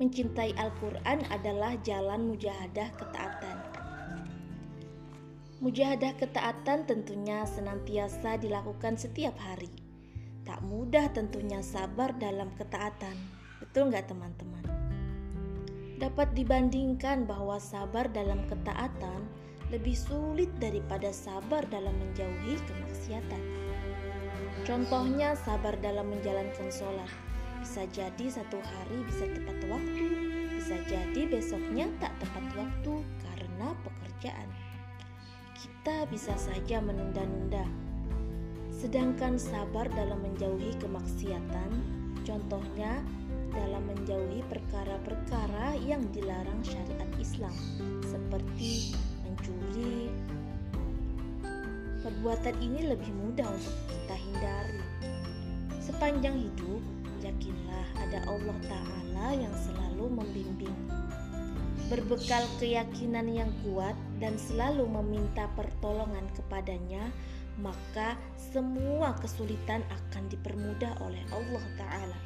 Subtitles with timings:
[0.00, 3.56] mencintai Al-Quran adalah jalan mujahadah ketaatan.
[5.60, 9.68] Mujahadah ketaatan tentunya senantiasa dilakukan setiap hari.
[10.48, 13.12] Tak mudah tentunya sabar dalam ketaatan.
[13.60, 14.64] Betul nggak teman-teman?
[16.00, 19.20] Dapat dibandingkan bahwa sabar dalam ketaatan
[19.68, 23.44] lebih sulit daripada sabar dalam menjauhi kemaksiatan.
[24.64, 27.29] Contohnya sabar dalam menjalankan sholat
[27.60, 30.08] bisa jadi satu hari bisa tepat waktu,
[30.56, 34.48] bisa jadi besoknya tak tepat waktu karena pekerjaan.
[35.52, 37.68] Kita bisa saja menunda-nunda.
[38.72, 41.70] Sedangkan sabar dalam menjauhi kemaksiatan,
[42.24, 43.04] contohnya
[43.52, 47.52] dalam menjauhi perkara-perkara yang dilarang syariat Islam,
[48.00, 50.08] seperti mencuri.
[52.00, 54.80] Perbuatan ini lebih mudah untuk kita hindari.
[55.84, 56.80] Sepanjang hidup,
[57.20, 60.76] yakinlah ada Allah Ta'ala yang selalu membimbing.
[61.92, 67.02] Berbekal keyakinan yang kuat dan selalu meminta pertolongan kepadanya,
[67.58, 72.18] maka semua kesulitan akan dipermudah oleh Allah Ta'ala.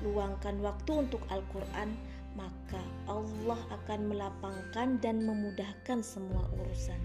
[0.00, 1.92] Luangkan waktu untuk Al-Quran,
[2.38, 7.00] maka Allah akan melapangkan dan memudahkan semua urusan.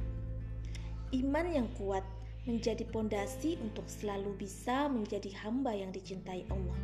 [1.11, 2.03] Iman yang kuat
[2.45, 6.77] menjadi pondasi untuk selalu bisa menjadi hamba yang dicintai Allah.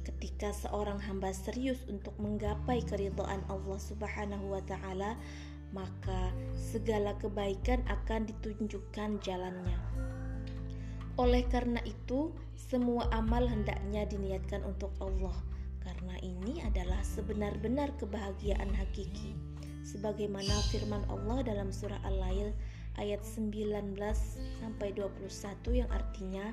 [0.00, 5.20] Ketika seorang hamba serius untuk menggapai keridhaan Allah Subhanahu wa taala,
[5.70, 9.78] maka segala kebaikan akan ditunjukkan jalannya.
[11.20, 15.36] Oleh karena itu, semua amal hendaknya diniatkan untuk Allah,
[15.84, 19.36] karena ini adalah sebenar-benar kebahagiaan hakiki.
[19.84, 22.56] Sebagaimana firman Allah dalam surah Al-Lail
[23.00, 23.96] ayat 19
[24.60, 26.52] sampai 21 yang artinya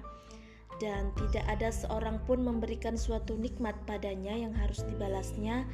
[0.79, 5.67] dan tidak ada seorang pun memberikan suatu nikmat padanya yang harus dibalasnya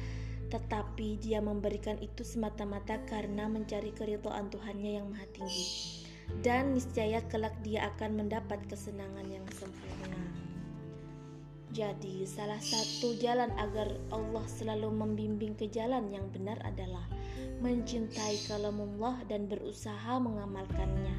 [0.52, 5.66] tetapi dia memberikan itu semata-mata karena mencari keridhaan Tuhannya yang maha tinggi.
[6.40, 9.93] Dan niscaya kelak dia akan mendapat kesenangan yang sempurna
[11.74, 17.02] jadi salah satu jalan agar Allah selalu membimbing ke jalan yang benar adalah
[17.58, 21.18] mencintai kalamullah dan berusaha mengamalkannya.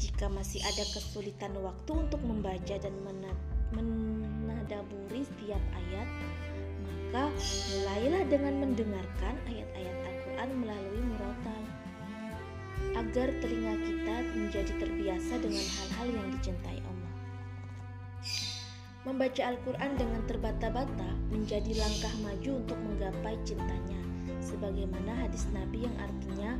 [0.00, 2.96] Jika masih ada kesulitan waktu untuk membaca dan
[3.76, 6.08] menadaburi setiap ayat,
[6.88, 7.28] maka
[7.76, 11.62] mulailah dengan mendengarkan ayat-ayat Al-Quran melalui murotal
[12.96, 17.15] agar telinga kita menjadi terbiasa dengan hal-hal yang dicintai Allah.
[19.06, 24.02] Membaca Al-Quran dengan terbata-bata menjadi langkah maju untuk menggapai cintanya.
[24.42, 26.58] Sebagaimana hadis Nabi yang artinya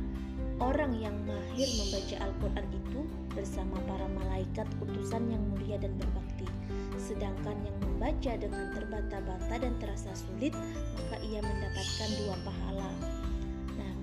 [0.63, 3.03] orang yang mahir membaca Al-Quran itu
[3.35, 6.47] bersama para malaikat utusan yang mulia dan berbakti.
[6.95, 10.55] Sedangkan yang membaca dengan terbata-bata dan terasa sulit
[10.95, 12.89] maka ia mendapatkan dua pahala.
[13.75, 13.93] Nah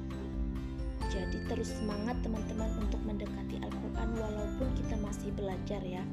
[1.09, 6.05] jadi terus semangat teman-teman untuk mendekati Al-Quran walaupun kita masih belajar ya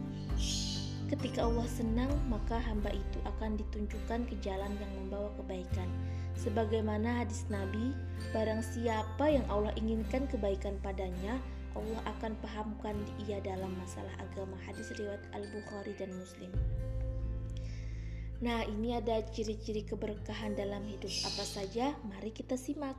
[1.11, 5.91] Ketika Allah senang, maka hamba itu akan ditunjukkan ke jalan yang membawa kebaikan.
[6.39, 7.91] Sebagaimana hadis Nabi,
[8.31, 11.35] barang siapa yang Allah inginkan kebaikan padanya,
[11.75, 12.95] Allah akan pahamkan
[13.27, 14.55] ia dalam masalah agama.
[14.63, 16.51] Hadis riwayat Al-Bukhari dan Muslim.
[18.39, 21.91] Nah, ini ada ciri-ciri keberkahan dalam hidup apa saja?
[22.07, 22.95] Mari kita simak.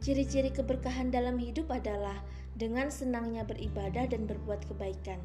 [0.00, 2.16] Ciri-ciri keberkahan dalam hidup adalah
[2.56, 5.20] dengan senangnya beribadah dan berbuat kebaikan.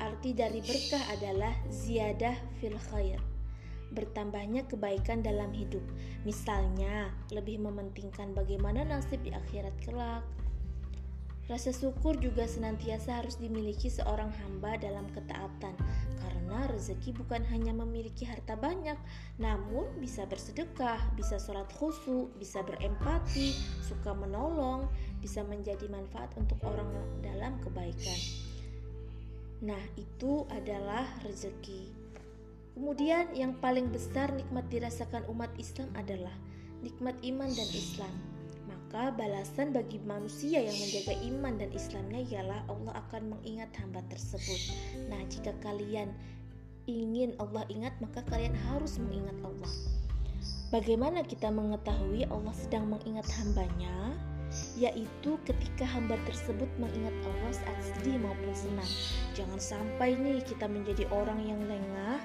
[0.00, 3.20] Arti dari berkah adalah ziyadah fil khair.
[3.92, 5.84] Bertambahnya kebaikan dalam hidup.
[6.24, 10.24] Misalnya, lebih mementingkan bagaimana nasib di akhirat kelak.
[11.52, 15.74] Rasa syukur juga senantiasa harus dimiliki seorang hamba dalam ketaatan
[16.22, 18.96] karena rezeki bukan hanya memiliki harta banyak,
[19.36, 24.86] namun bisa bersedekah, bisa sholat khusyuk, bisa berempati, suka menolong,
[25.18, 28.49] bisa menjadi manfaat untuk orang dalam kebaikan.
[29.60, 31.92] Nah, itu adalah rezeki.
[32.72, 36.32] Kemudian yang paling besar nikmat dirasakan umat Islam adalah
[36.80, 38.14] nikmat iman dan Islam.
[38.64, 44.72] Maka balasan bagi manusia yang menjaga iman dan Islamnya ialah Allah akan mengingat hamba tersebut.
[45.12, 46.08] Nah, jika kalian
[46.88, 49.72] ingin Allah ingat, maka kalian harus mengingat Allah.
[50.72, 54.16] Bagaimana kita mengetahui Allah sedang mengingat hambanya?
[54.74, 58.90] Yaitu ketika hamba tersebut mengingat Allah saat sedih maupun senang.
[59.38, 62.18] Jangan sampai nih kita menjadi orang yang lengah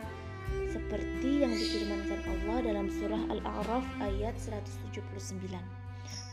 [0.69, 5.53] seperti yang difirmankan Allah dalam surah Al-A'raf ayat 179.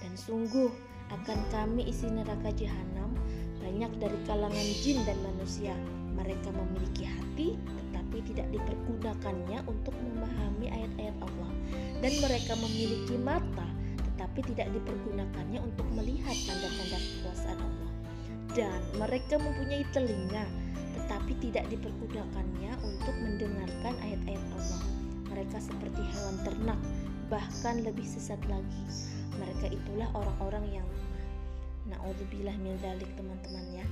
[0.02, 0.70] Dan sungguh
[1.12, 3.12] akan kami isi neraka jahanam
[3.60, 5.76] banyak dari kalangan jin dan manusia.
[6.12, 11.50] Mereka memiliki hati tetapi tidak dipergunakannya untuk memahami ayat-ayat Allah
[12.04, 13.64] dan mereka memiliki mata
[14.32, 17.92] tetapi tidak dipergunakannya untuk melihat tanda-tanda kekuasaan Allah.
[18.56, 20.48] Dan mereka mempunyai telinga
[20.96, 24.82] tetapi tidak dipergunakannya untuk mendengarkan ayat-ayat Allah.
[25.36, 26.80] Mereka seperti hewan ternak
[27.28, 28.84] bahkan lebih sesat lagi.
[29.36, 30.88] Mereka itulah orang-orang yang
[31.92, 33.86] naudzubillah min dalik teman-teman ya.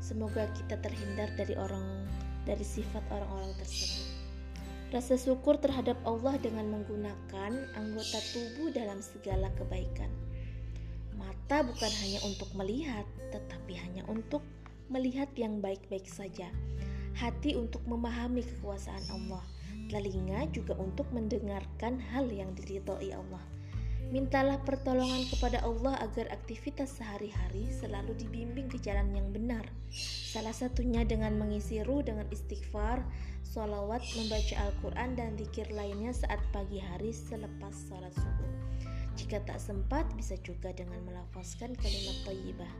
[0.00, 1.84] Semoga kita terhindar dari orang
[2.48, 4.15] dari sifat orang-orang tersebut.
[4.96, 10.08] Rasa syukur terhadap Allah dengan menggunakan anggota tubuh dalam segala kebaikan.
[11.20, 14.40] Mata bukan hanya untuk melihat, tetapi hanya untuk
[14.88, 16.48] melihat yang baik-baik saja.
[17.12, 19.44] Hati untuk memahami kekuasaan Allah.
[19.92, 23.44] Telinga juga untuk mendengarkan hal yang diridhoi Allah.
[24.14, 29.66] Mintalah pertolongan kepada Allah agar aktivitas sehari-hari selalu dibimbing ke jalan yang benar.
[30.30, 33.02] Salah satunya dengan mengisi ruh dengan istighfar,
[33.42, 38.52] sholawat, membaca Al-Quran, dan zikir lainnya saat pagi hari selepas sholat subuh.
[39.18, 42.72] Jika tak sempat, bisa juga dengan melafazkan kalimat thayyibah.